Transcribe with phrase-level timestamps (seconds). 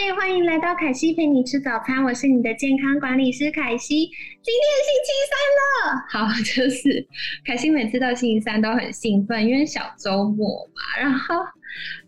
[0.00, 4.06] 嗨，欢迎来到凯西陪你吃早餐，我是你的健康管理师凯西。
[4.06, 5.36] 今天星期三
[5.68, 7.06] 了，好，就是
[7.44, 11.02] 凯西每次到星期三都很兴奋，因为小周末嘛。
[11.02, 11.44] 然后，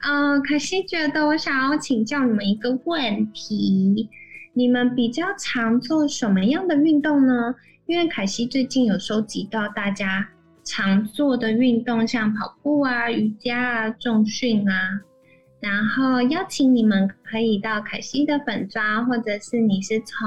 [0.08, 4.08] 嗯，凯西觉得我想要请教你们一个问题：
[4.54, 7.54] 你们比较常做什么样的运动呢？
[7.84, 10.26] 因为凯西最近有收集到大家
[10.64, 15.02] 常做的运动，像跑步啊、瑜伽啊、重训啊。
[15.62, 20.18] 然后邀请你们可以到凯西的粉砖，或者是你是从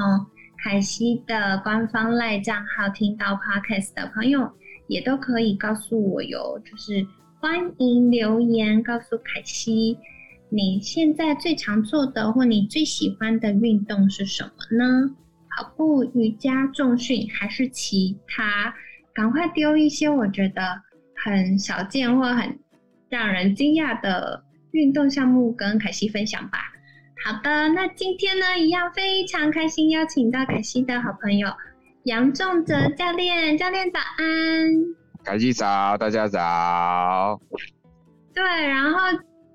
[0.64, 4.50] 凯西的官方赖账号听到 podcast 的朋友，
[4.88, 6.58] 也都可以告诉我哟。
[6.64, 7.06] 就是
[7.38, 9.98] 欢迎留言告诉凯西，
[10.48, 15.14] 你现在最常做的或你最喜欢的运动是什么呢？
[15.54, 18.74] 跑步、瑜伽、重训还是其他？
[19.12, 20.80] 赶快丢一些我觉得
[21.14, 22.58] 很少见或很
[23.10, 24.45] 让人惊讶的。
[24.76, 26.58] 运动项目跟凯西分享吧。
[27.24, 31.48] 好的，那今天呢，一样非常开心，邀请到凯西的好朋友
[32.04, 33.56] 杨仲哲教练。
[33.56, 34.26] 教练早安，
[35.24, 37.40] 凯西早，大家早。
[38.34, 38.98] 对，然后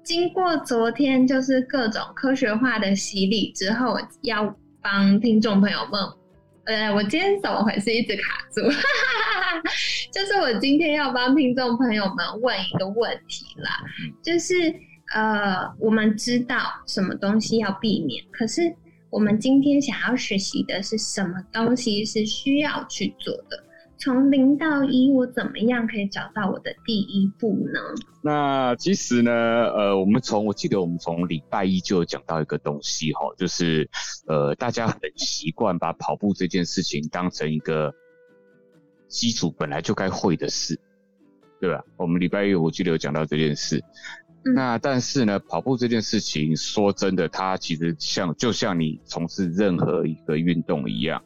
[0.04, 6.02] 经过昨天就是各种科学化的洗礼之后，要帮听众朋友们，
[6.66, 7.94] 呃，我今天怎么回事？
[7.94, 8.62] 一直卡住，
[10.12, 13.70] 就是我今天要帮听众朋友们问一个问题啦，
[14.24, 14.74] 就是。
[15.14, 18.74] 呃，我们知道什么东西要避免，可是
[19.10, 23.64] 我们今天想要学习的是什么东西是需要去做的？
[23.98, 27.80] 从零到一，我怎么样可以找到我的第一步呢？
[28.24, 33.88] 那其实呢，呃，我们从我记得我们从礼拜一就有讲到一个东西哈，就是
[34.28, 37.94] 呃，大家很习惯把跑步这件事情当成一个
[39.08, 40.80] 基础本来就该会的事，
[41.60, 41.84] 对吧？
[41.98, 43.84] 我们礼拜一我记得有讲到这件事。
[44.44, 51.24] 那但是呢，跑步这件事情，说真的，它其实像就像你从事任何一个运动一样，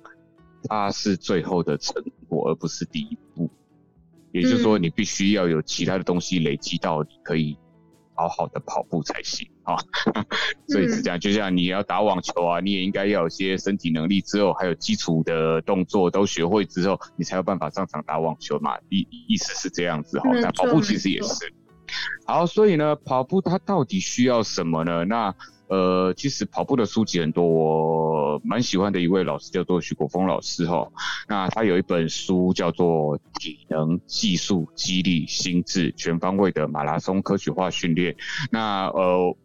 [0.67, 3.49] 它是最后的成果，而不是第一步。
[4.33, 7.57] 也就是说，你必须要有其他的东西累积到，你可以
[8.15, 9.77] 好好的跑步才行啊。
[10.67, 18.77] 所以是这样，就像你要打网球啊，你也应该要有些身体能力之后，还有基础的动作都学会之后，你才有办法上场打网球嘛。
[18.89, 20.29] 意意思是这样子哈。
[20.33, 21.53] 那跑步其实也是。
[22.25, 25.05] 好，所以呢，跑步它到底需要什么呢？
[25.05, 25.33] 那
[25.67, 30.87] 呃，其实跑步的书籍很多，我蛮喜欢的一位老师叫做徐国峰老师哈。
[31.27, 38.13] 那他有一本书叫做《体能、技术、激励、心智全方位的马拉松科学化训练》。
[38.51, 39.35] 那呃，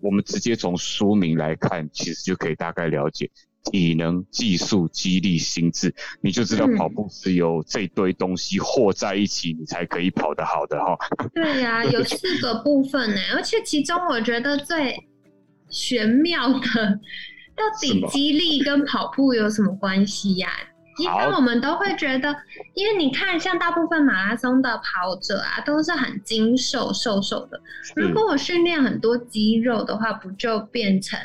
[0.00, 3.30] 我们直接从书名来看，其实就可以大概了解。
[3.64, 10.96] 体能、技术、激励、心智，你就知道跑步是由这堆东西和在一起，你才可以跑得好的哈。
[11.34, 14.96] 对呀， 有四个部分呢，而且其中我觉得最
[15.68, 16.60] 玄妙的，
[17.54, 20.48] 到底激励跟跑步有什么关系呀？
[20.98, 22.34] 一般我们都会觉得，
[22.74, 27.58] 因为你看，像大部分马拉松的跑者啊，都是很精瘦、瘦瘦的。
[27.96, 31.18] 如果我训练很多肌肉的话，不就变成？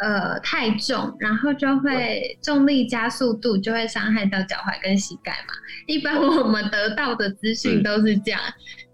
[0.00, 5.54] 呃，太重，然后就会重力加速度就会伤害到脚踝跟膝盖嘛。
[5.86, 8.40] 一般我们得到的资讯都是这样。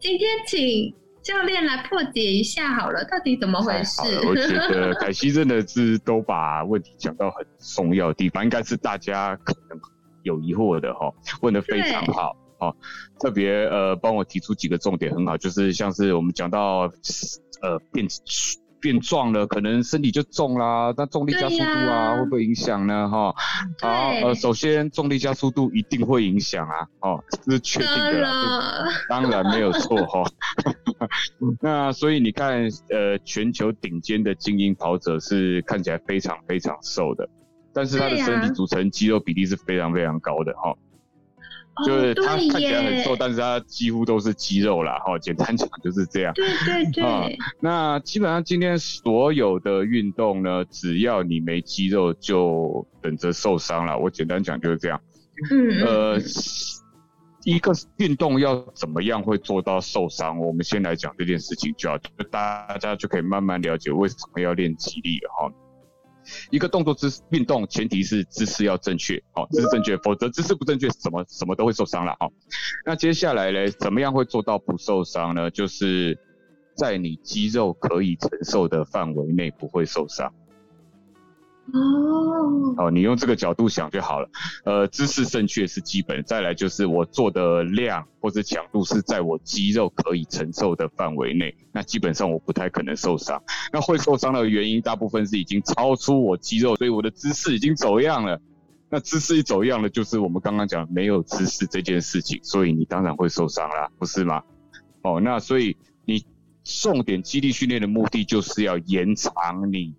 [0.00, 4.00] 今天请教练来破解一下好了，到底怎么回事？
[4.26, 9.78] 我觉得凯 西真的是都把问题讲到很重要的地方，应该是大家可能
[10.22, 11.12] 有疑惑的哈，
[11.42, 12.74] 问的非常好，哦，
[13.20, 16.90] 特别呃帮我提出几个重点很好，就是像是我们讲到
[17.60, 18.06] 呃变。
[18.84, 20.92] 变壮了，可能身体就重啦。
[20.94, 23.08] 那重力加速度啊，会不会影响呢？
[23.08, 23.34] 哈，
[23.80, 30.22] 好，呃，首先重力加速度一定会影响啊，哦，这是确定的啦，当然没有错哈。
[31.62, 37.26] 那所以你看，呃，全球顶尖的精英跑者是看起来非常非常瘦的，
[37.72, 40.74] 但是他的身体组成肌肉比例是非常非常高的哈。
[41.86, 44.98] 就是他看起来很瘦，但是他几乎都是肌肉啦。
[45.04, 46.32] 哈，简单讲就是这样。
[46.34, 47.38] 对对 对。
[47.60, 53.98] 那基本上今天所有的运动呢，只要你没肌肉，就等着受伤了。
[53.98, 55.00] 我简单讲就是这样。
[55.50, 55.80] 嗯。
[55.84, 56.20] 呃，
[57.44, 60.38] 一个运动要怎么样会做到受伤？
[60.38, 61.98] 我们先来讲这件事情，就要
[62.30, 65.52] 大家就可以慢慢了解为什么要练肌力了哈。
[66.50, 72.30] 一个动作姿运动前提是姿势要正确，哦，姿势正确，否则姿势不正确，什么什么都会受伤了，哦。
[72.84, 75.50] 那接下来呢，怎么样会做到不受伤呢？
[75.50, 76.18] 就是
[76.76, 80.32] 在你肌肉可以承受的范围内不会受伤。
[81.72, 84.28] 哦哦，你用这个角度想就好了。
[84.64, 93.42] 呃，姿势正确是基本，再来就是我做的量或者强度是在我肌肉可以承受的范围内，那基本上我不太可能受伤。
[93.72, 98.40] 那会受伤的原因，大部分是已经超出我肌肉，所以我的姿势已经走样了。
[98.90, 104.42] 那姿势一走样了，就是我们刚刚讲没有姿势这件事情，所以你当然会受伤啦，不是吗？
[105.02, 106.24] 哦，那所以你
[106.62, 109.94] 重点肌力训练的目的就是要延长你。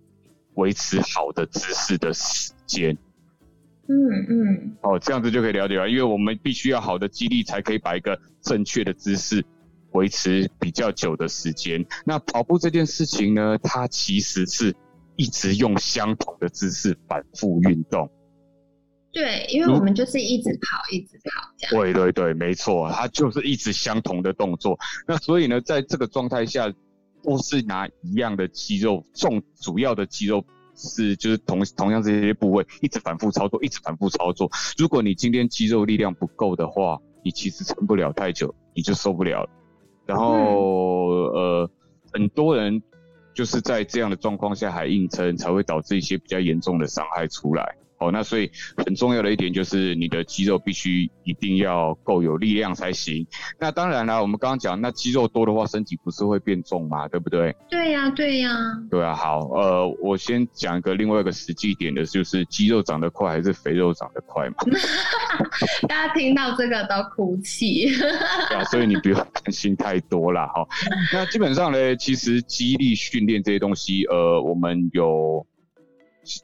[0.56, 2.96] 维持好的姿势的时间，
[3.88, 3.94] 嗯
[4.28, 5.88] 嗯，哦，这样子就可以了解了。
[5.88, 9.44] 因为我们必须要好的肌力，才可以把一个正确的姿势
[9.92, 11.84] 维持比较久的时间。
[12.04, 14.74] 那跑步这件事情呢，它其实是
[15.16, 18.10] 一直用相同的姿势反复运动。
[19.12, 21.84] 对，因为我们就是一直跑，一直跑这样。
[21.84, 24.78] 对对对，没错，它就是一直相同的动作。
[25.06, 26.72] 那所以呢，在这个状态下。
[27.26, 30.44] 都是拿一样的肌肉，重主要的肌肉
[30.76, 34.48] 是就是同同样这些部位，一直反复操作，一直反复操作。
[34.78, 39.50] 如果你今天肌肉力量不够的话，你其实撑不了太久，你就受不了了。
[40.06, 41.68] 然后呃，
[42.12, 42.80] 很多人
[43.34, 47.74] 就是在这样的状况下还硬撑，才会导致一些比较严重的伤害出来。
[47.98, 53.26] 哦，那所以很重要的一点就是你的肌肉必须一定要够有力量才行。
[53.58, 57.08] 那当然了，我们刚刚讲，那肌肉多的话，身体不是会变重嘛？
[57.08, 57.56] 对不对？
[57.70, 58.50] 对呀，对呀。
[58.90, 64.56] 对啊，好，呃，我先讲一个另外一个实际点的，就是肌肉长得快还是肥肉长得快嘛？
[65.88, 67.86] 大家听到这个都哭泣。
[67.96, 70.66] 对啊，所以你不用担心太多了哈。
[71.14, 75.46] 那基本上呢，其实肌力训练这些东西，呃，我们有。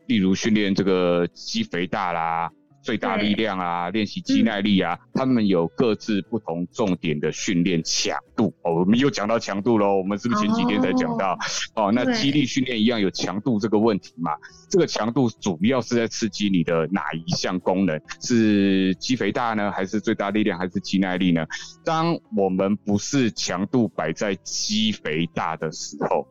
[0.06, 2.50] 例如训练这个肌肥大啦、
[2.82, 8.52] 最大力量啊、练习肌耐力啊，他们有各自不同重点的训练强度。
[8.62, 9.96] 哦，我们又讲到强度喽。
[9.96, 11.38] 我们是不是前几天才讲到？
[11.76, 14.32] 哦，那肌力训练一样有强度这个问题嘛？
[14.68, 18.00] 这个强度主要是在刺激你的哪一项功能？
[18.20, 21.46] 是肌肥大呢，还是最大力量，还是肌耐力呢？
[21.84, 26.26] 当我们不是强度摆在肌肥大的时候，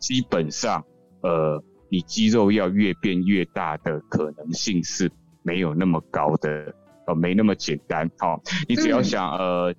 [0.00, 0.84] 基本上，
[1.22, 1.62] 呃。
[1.92, 5.12] 你肌肉要越变越大的可能性是
[5.42, 6.74] 没有那么高的，
[7.06, 8.10] 呃，没那么简单。
[8.16, 9.74] 好，你只要想，呃，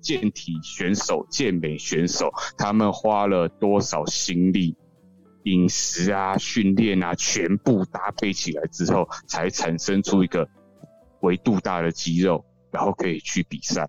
[0.00, 4.74] 健体选手、健美选手，他们花了多少心力、
[5.42, 10.48] 饮食啊、训练啊，全部搭配起来之后，才产生出一个
[11.20, 12.42] 维度大的肌肉，
[12.72, 13.86] 然后可以去比赛。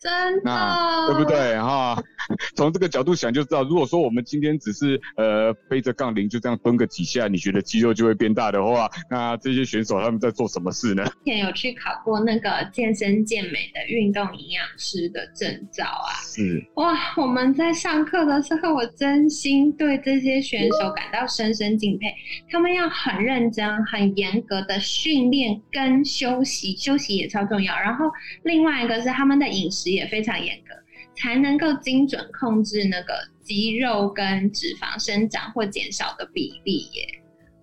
[0.00, 2.02] 真的，对不对哈？
[2.56, 11.04] 从这个角度想就知道，如果说我们今天只是呃背着杠铃就这样蹲个几下，你觉得肌肉就会变大的话，那这些选手他们在做什么事呢？
[11.04, 16.16] 之前有去考过那个健身健美的运动营养师的证照啊。
[16.22, 22.06] 是哇，我们在上课的时候，我真心对这些选手感到深深敬佩。
[22.50, 27.74] 他们要很认真、很严格的训练跟休息，休息也超重要。
[27.74, 28.10] 然后
[28.44, 29.89] 另外一个是他们的饮食。
[29.92, 30.74] 也非常严格，
[31.16, 37.06] 才能够精准控制那个肌肉跟脂肪生长或减少的比例耶，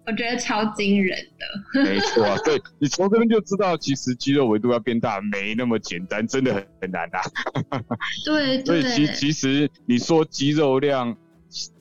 [0.05, 1.83] 我觉得超惊人的。
[1.83, 7.21] 没错，对你从这边就知道，其实肌肉维度要变大没那么简单，真的很很难啊。
[8.25, 11.15] 对，所以其其实你说肌肉量，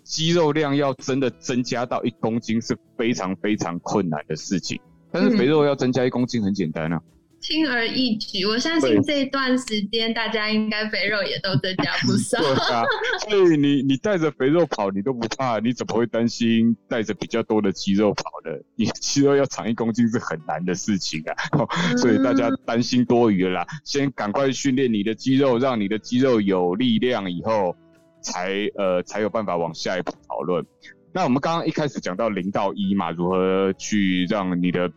[0.05, 7.01] 肌肉量要真的增加到一公斤是非常非常困难的事情，但是肥肉要增加一公斤很简单啊。
[7.47, 12.37] 轻而易举，我相信这段时间大家应该肥肉也都增加不少。
[12.43, 12.83] 对啊，
[13.29, 18.51] 所以你你带着肥肉跑，你都不怕，你怎么会担心带着比较多的肌肉跑呢？
[18.75, 21.37] 你肌肉要长一公斤是很难的事情啊，
[21.97, 23.67] 所以大家担心多余了啦。
[23.85, 27.77] 先赶快训练你的肌肉，让你的肌肉有力量以后，
[28.21, 30.67] 才呃才有办法往下一步讨论。
[31.13, 34.91] 那我们刚刚一开始讲到零到一嘛，如何去让你的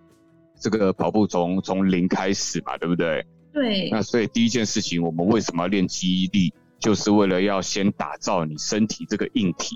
[0.60, 3.26] 这个跑步从从零开始嘛，对不对？
[3.54, 3.90] 对。
[3.90, 6.54] 那所以第一件事情，我们为什么要练记忆力？
[6.80, 9.76] 就是为了要先打造你身体这个硬体，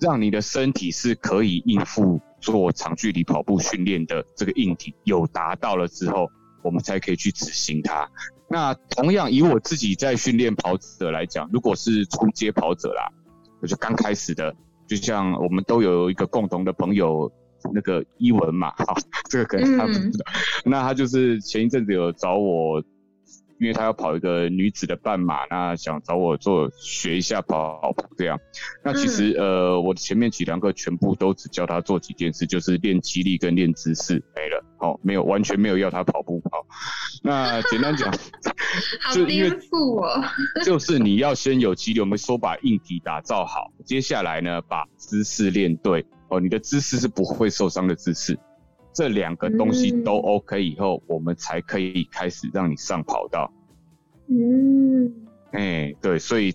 [0.00, 4.94] 让你的身体是可以应付做长距离跑步训练的这个硬体。
[5.04, 6.30] 有达到了之后，
[6.62, 8.08] 我们才可以去执行它。
[8.48, 13.12] 那同样以我自己在训练跑者来讲，如果是初阶跑者啦，
[13.66, 14.56] 就刚开始的，
[14.88, 17.30] 就像我们都有一个共同的朋友。
[17.72, 18.94] 那个伊文嘛，好，
[19.30, 20.24] 这个可能他不知道。
[20.64, 22.82] 那他就是前一阵子有找我
[23.60, 28.40] 因为他要跑一个女子的半马，那想找我做学一下跑步这样。
[28.82, 34.64] 那其实呃，我前面几堂课全部都只教他做几件事，就是练肌力跟练姿势，没了。
[34.78, 36.66] 哦，没有，完全没有要他跑步跑。
[37.22, 38.10] 那简单讲，
[39.02, 40.24] 好颠覆哦。
[40.64, 46.06] 就是你要先有肌力，我们说把硬体打造好，接下来呢，把姿势练对。
[46.30, 48.38] 哦，你的姿势是不会受伤的姿势，
[48.94, 53.52] 这两个东西都 OK 以后，我们才可以开始让你上跑道。
[54.28, 55.12] 嗯，
[55.52, 56.54] 哎，对，所以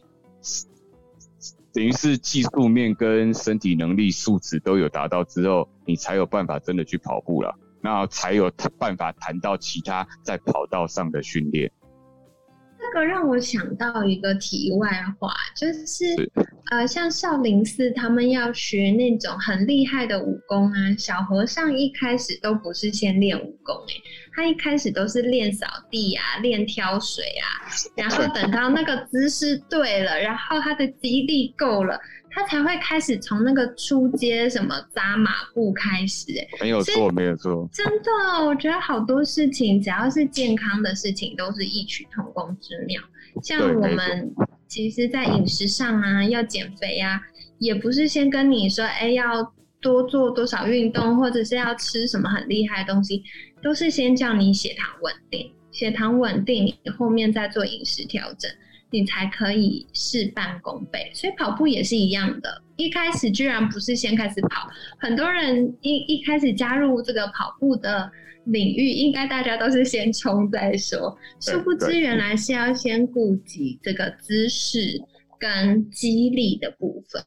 [1.74, 7.54] 等于是技术面跟身体能力素质都有达到之后，你才有办法真的去跑步了。
[7.82, 11.72] 那才有办法谈到其他在跑道上的训练。
[12.86, 14.90] 这个让我想到一个题外
[15.20, 16.06] 话，就是
[16.72, 23.94] 呃，像少林寺他们要学那种很厉害的武功啊，小和尚一开始都不是先练武功，哎，
[24.34, 27.66] 他一开始都是练扫地啊，练挑水啊，
[27.96, 32.00] 然后等到那个姿势对了，然后他的肌力够了。
[32.36, 43.02] 他才会开始从那个出街什么扎马步开始，哎，没有错，没有错，真的，我觉得好多事情只要是健康的事情，都是异曲同工之妙。
[43.42, 44.30] 像我们
[44.68, 47.22] 其实，在饮食上啊，要减肥啊，
[47.58, 53.24] 也不是先跟你说，哎，要多做多少运动，或者是要吃什么很厉害的东西，
[53.64, 58.52] 都是先叫你血糖稳定，血糖稳定，你后面再做饮食调整。
[58.96, 62.64] 你才可以事半功倍，所以跑步也是一样的。
[62.78, 68.10] 一开始居然不是先开始跑，很多人一一开始加入这个跑步的
[68.46, 74.98] 领域，应该大家都是先冲再说，殊不知原来是要先顾及这个姿势
[75.38, 77.22] 跟肌力的部分。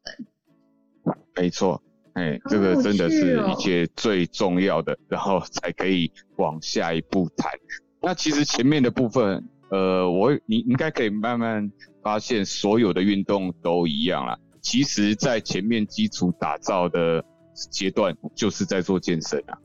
[1.36, 1.82] 没错，
[2.14, 7.52] 哎，这个真的是一切最重要的，然后才可以往下一步谈。
[8.00, 9.46] 那其实前面的部分。
[9.70, 11.70] 呃，我你应该可以慢慢
[12.02, 14.38] 发现，所有的运动都一样啦。
[14.60, 17.24] 其实，在前面基础打造的
[17.70, 19.58] 阶段，就是在做健身啊。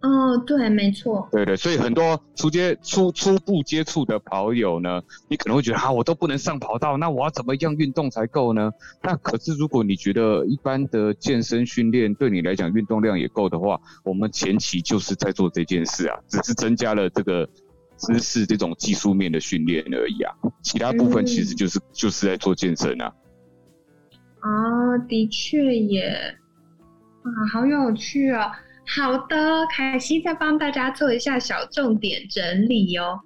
[0.00, 1.28] 哦，对，没错。
[1.30, 8.72] 对对，所以很多初接初初步接触的跑友呢，你可能会觉得啊，我都不能上跑道，那我要怎么样运动才够呢？
[9.02, 17.48] 那可是如果你觉得一般的健身训练对你来讲运动量也够的话，我们前期就是在做这件事啊，只是增加了这个。
[18.06, 23.12] 只是这种技术面的训练而已啊，其他部分其实就是就是在做健身啊。
[24.42, 26.36] 哦，的确耶，
[27.22, 28.50] 啊，好有趣哦。
[28.84, 33.20] 好的，凯西再帮大家做一下小重点整理哦。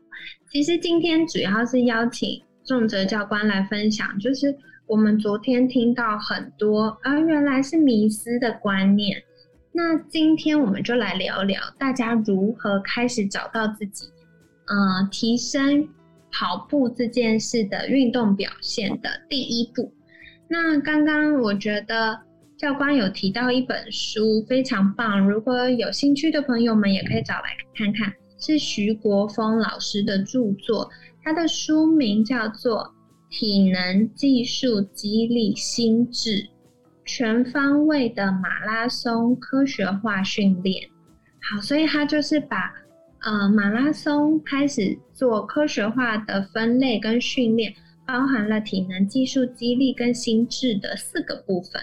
[0.51, 4.55] 其实今天主要是邀请仲哲教官来分享，就是
[4.87, 9.23] 我们昨天听到很多啊，原来是迷思的观念。
[9.73, 14.07] 那今天我们就来聊聊，大家如何开始找到自己。
[14.69, 15.89] 呃，提升
[16.33, 19.93] 跑步这件事的运动表现的第一步。
[20.49, 22.19] 那刚刚我觉得
[22.59, 30.91] 教官有提到一本书非常棒，如果有兴趣的朋友们也可以找来看看，是徐国峰老师的著作，
[31.23, 32.93] 他的书名叫做
[33.39, 36.49] 《体能技术激励心智：
[37.05, 40.83] 全方位的马拉松科学化训练》。
[41.41, 42.75] 好，所以他就是把。
[43.27, 47.75] 呃，马拉松开始做科学化的分类跟训练，
[48.07, 51.83] 包含了体能、技术、激励跟心智的四个部分。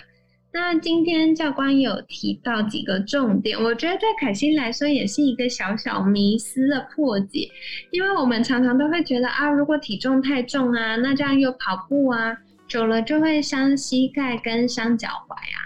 [0.53, 7.49] 那今天教官有提到几个重点，我觉得对凯欣来说也是一个小小迷思的破解，
[7.91, 12.37] 因为我们常常都会觉得啊，如果体重太重啊，那这样又跑步啊，
[12.69, 15.59] 久了就会伤膝盖跟伤脚踝啊。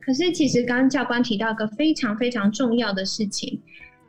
[0.00, 3.60] 可是其实刚刚教官提到一个非常非常重要的事情。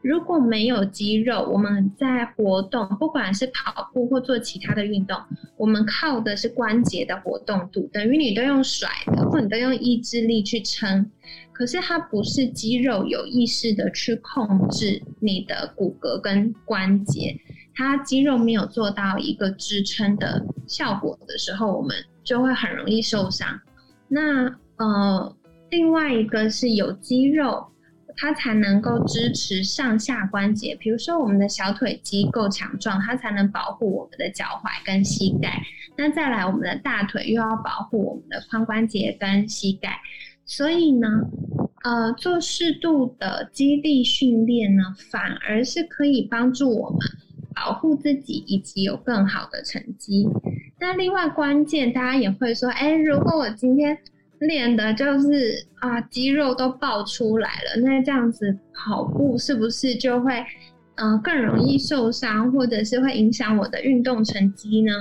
[0.02, 5.20] 如果没有肌肉，我们在活动，不管是跑步或做其他的运动，
[5.58, 11.12] 我们靠的是关节的活动度，等于你都用甩的，或你都用意志力去撑。
[11.52, 17.36] 可是它不是肌肉有意识的去控制你的骨骼跟关节，
[17.76, 23.48] 它肌肉没有做到一个支撑的效果的时候，我们就会很容易受伤。
[24.08, 25.36] 那呃，
[25.70, 27.68] 另外一个是有肌肉。
[28.20, 35.64] 它才能够支持上下关节，比如说我们的小腿肌够强壮，它才能保护我们的脚踝跟膝盖。
[35.96, 40.02] 那再来，我们的大腿又要保护我们的髋关节跟膝盖。
[40.46, 41.08] 所以呢，
[41.84, 47.00] 呃，做适度的肌力训练呢，反而是可以帮助我们
[47.56, 50.28] 保护自己以及有更好的成绩。
[50.82, 53.98] 那另外关键，大家也会说，哎，如果我今天。
[54.40, 57.82] 练的就是啊，肌肉都爆出来了。
[57.82, 60.44] 那这样子跑步是不是就会
[60.96, 64.92] 嗯更容易受伤，或者是会影响我的运动成绩呢？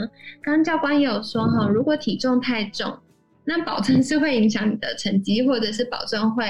[0.43, 2.99] 刚教官也有说哈，如果体重太重，
[3.45, 6.45] 那保证是会影响你的成绩，或者是保证会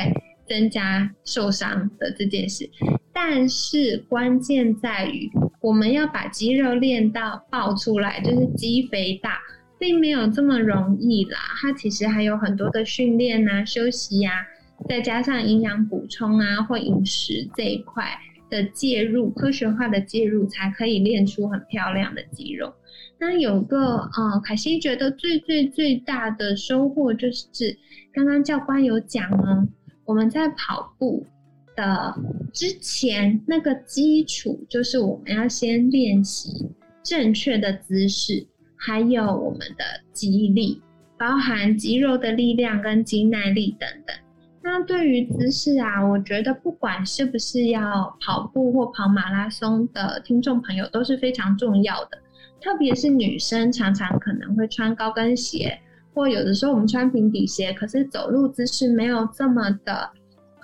[0.48, 2.68] 增加受伤的这件事。
[3.12, 5.30] 但是关键在于，
[5.60, 9.38] 我们要把肌肉练到爆出来，就是肌肥大，
[9.78, 11.38] 并没有这么容易啦。
[11.60, 14.46] 它其实还有很多的训练啊、休息呀，
[14.88, 18.04] 再加上营养补充啊或饮食这一块
[18.50, 22.72] 的介入，科学化的介入，才可以练出很漂亮的肌肉。
[23.20, 27.76] 那有个呃，凯西觉得最最最大的收获就是，
[28.12, 29.66] 刚刚教官有讲呢，
[30.04, 31.26] 我们在跑步
[31.74, 32.14] 的
[32.52, 36.68] 之前那个基础，就是我们要先练习
[37.02, 38.46] 正确的姿势，
[38.78, 40.80] 还有我们的肌力，
[41.18, 44.16] 包含肌肉的力量跟肌耐力等等。
[44.62, 52.18] 那对于姿势啊，我觉得不管是不是要跑步或跑马拉松的听众朋友，都是非常重要的。
[52.60, 55.78] 特别是女生常常可能会穿高跟鞋，
[56.12, 60.10] 或有的时候我们穿平底鞋，可是走路姿势没有这么的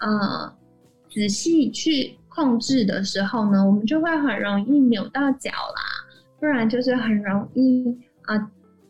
[0.00, 0.52] 呃
[1.08, 5.83] 仔细去控制的时候呢，我们就会很容易扭到脚啦，
[6.44, 7.82] 不然就是很容易
[8.24, 8.36] 啊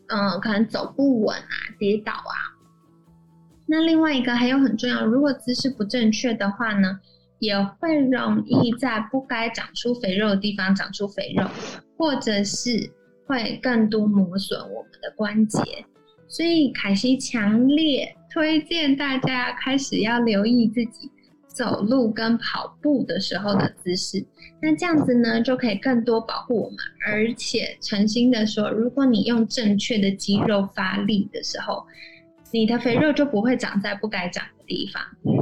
[0.07, 2.35] 嗯可能走不稳啊跌倒啊。
[3.65, 6.99] 那另外一个还有很重要，如果姿势不正确的话呢？
[7.39, 11.45] 也会容易在不该长出肥肉的地方长出肥肉，
[11.97, 12.91] 或者是
[13.25, 15.61] 会更多磨损我们的关节。
[16.27, 21.09] 所以凯西强烈推荐大家开始要留意自己
[21.55, 24.25] 走路跟跑步的时候的姿势。
[24.61, 26.77] 那这样子呢，就可以更多保护我们。
[27.07, 31.85] 而且诚心的说，如果你用正确的肌肉发力的时候，
[32.51, 35.01] 你的肥肉就不会长在不该长的地方。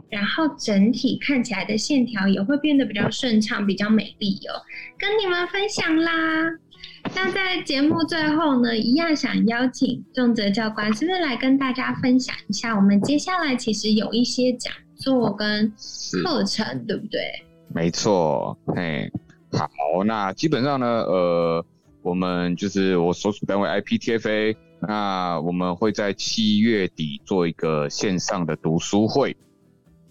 [0.09, 4.61] 然后整体看起来的线条也会变得比较顺畅、比较美丽哦，
[4.99, 6.11] 跟你们分享啦。
[7.15, 12.75] 那在节目最后呢，一样想邀请仲泽教官，是不是来跟大家分享一下？
[12.75, 15.71] 我们接下来其实有一些讲座跟
[16.23, 17.21] 课程，对不对？
[17.73, 19.11] 没错，嘿，
[19.51, 19.67] 好，
[20.05, 21.65] 那基本上呢，呃，
[22.01, 29.35] 我们就是我所属单位 IPTFA，那我们会在七月底做一个线上的读书会。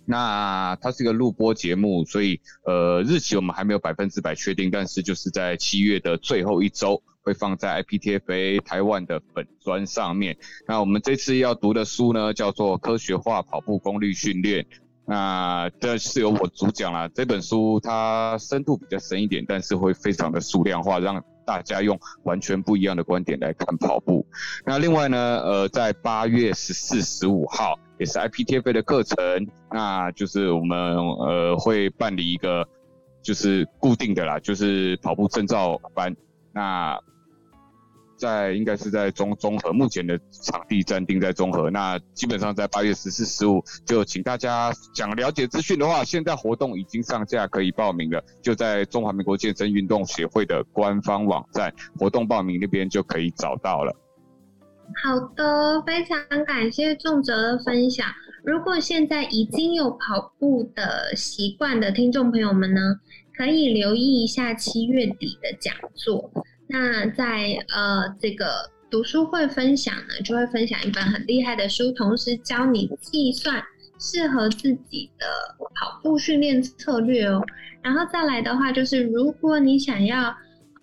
[0.04, 10.36] 那它是一个录播节目，所以呃日期我们还没有百分之百确定，但是就是在七月的最后一周会放在 IPTFA 台湾的粉砖上面。
[10.66, 14.64] 那我们这次要读的书呢，叫做《科学化跑步功率训练》。
[15.04, 24.26] 那这是由我主讲啦，这本书它深度比较深一点，但是会非常的数量化，让大家用完全不一样的观点来看跑步。
[24.64, 27.78] 那另外呢，呃，在八月十四、十五号。
[27.98, 29.16] 也是 IPTFA 的课程，
[29.70, 32.66] 那就是我们呃会办理一个
[33.22, 36.12] 就是固定的啦，就是跑步证照班。
[36.52, 36.98] 那
[38.22, 41.68] 在应该是在中中和，目前的场地暂定在中和。
[41.70, 53.92] 那基本上在八月十四、十五，就请大家想了解资讯的话，现在活动已经上架，可以报名了，就在中华民国健身运动协会的官方网站活动报名那边就可以找到了。
[55.02, 58.06] 好的，非常感谢仲哲的分享。
[58.44, 62.80] 如果现在已经有跑步的习惯的听众朋友们呢，
[63.36, 66.30] 可以留意一下七月底的讲座。
[66.72, 73.62] 那在呃这个读书会分享呢，就会分享一本很厉害的书，同时教你计算
[74.00, 75.26] 适合自己的
[75.58, 77.44] 跑步训练策略哦。
[77.82, 80.34] 然后再来的话，就是如果你想要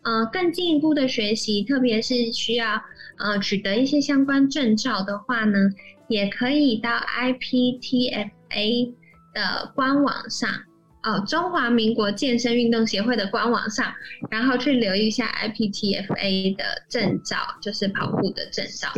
[0.03, 2.81] 呃更进一步的学习，特别是需要。
[3.21, 5.57] 呃，取得一些相关证照的话呢，
[6.07, 8.93] 也可以到 IPTFA
[9.33, 10.49] 的官网上，
[11.03, 13.93] 哦，中华民国健身运动协会的官网上，
[14.29, 18.89] 然后去留意一下 IPTFA 的证照，就是跑步的证照。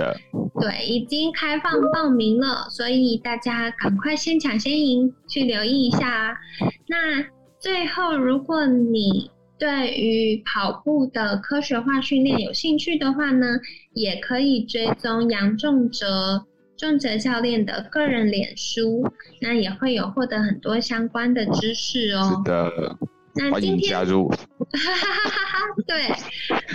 [0.59, 6.09] 对，已经开放报名了，所以大家赶快先抢先赢，去留意一下。
[6.09, 6.37] 啊
[6.87, 7.23] 那
[7.59, 13.45] 最后，如果你对于跑步的科学化训练有兴趣的话呢，
[13.93, 16.47] 也可以追踪杨仲哲
[16.81, 19.07] 仲哲教练的个人脸书，
[19.39, 22.41] 那也会有获得很多相关的知识哦。
[22.43, 22.97] 是的，
[23.51, 24.27] 欢迎加 入。
[24.27, 24.35] 哈
[24.73, 26.07] 哈哈哈对，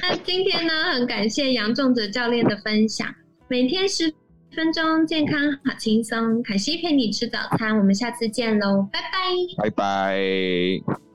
[0.01, 3.13] 那今天呢，很感谢杨仲哲教练的分享，
[3.49, 4.15] 每天十
[4.55, 11.06] 分钟健康好轻松，凯西陪你吃早餐，我们下次见喽，拜拜，拜拜。